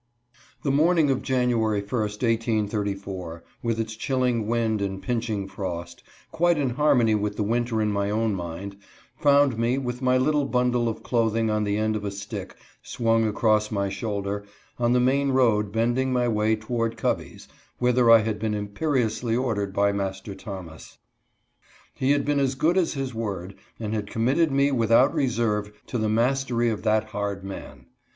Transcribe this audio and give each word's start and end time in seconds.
THE 0.63 0.71
morning 0.71 1.11
of 1.11 1.21
January 1.21 1.79
1, 1.79 1.83
1834, 1.87 3.43
with 3.61 3.79
its 3.79 3.95
chilling 3.95 4.47
wind 4.47 4.81
and 4.81 4.99
pinching 4.99 5.47
frost, 5.47 6.01
quite 6.31 6.57
in 6.57 6.71
harmony 6.71 7.13
with 7.13 7.35
the 7.37 7.43
winter 7.43 7.79
in 7.83 7.91
my 7.91 8.09
own 8.09 8.33
mind, 8.33 8.77
found 9.15 9.59
me, 9.59 9.77
with 9.77 10.01
my 10.01 10.17
little 10.17 10.45
bundle 10.45 10.89
of 10.89 11.03
clothing 11.03 11.51
on 11.51 11.65
the 11.65 11.77
end 11.77 11.95
of 11.95 12.03
a 12.03 12.09
stick 12.09 12.55
swung 12.81 13.27
across 13.27 13.69
my 13.69 13.89
shoulder, 13.89 14.43
on 14.79 14.93
the 14.93 14.99
main 14.99 15.29
road 15.33 15.71
bending 15.71 16.11
my 16.11 16.27
way 16.27 16.55
towards 16.55 16.95
Covey's, 16.95 17.47
whither 17.77 18.09
I 18.09 18.21
had 18.21 18.39
been 18.39 18.55
imperiously 18.55 19.35
ordered 19.35 19.71
by 19.71 19.91
Master 19.91 20.33
Thomas. 20.33 20.97
He 21.93 22.09
had 22.09 22.25
been 22.25 22.39
as 22.39 22.55
good 22.55 22.75
as 22.75 22.93
his 22.95 23.13
word, 23.13 23.53
and 23.79 23.93
had 23.93 24.09
committed 24.09 24.51
me 24.51 24.71
without 24.71 25.13
reserve 25.13 25.71
to 25.85 25.99
the 25.99 26.09
mastery 26.09 26.69
of 26.71 26.81
that 26.81 27.03
hard 27.09 27.43
man. 27.43 27.85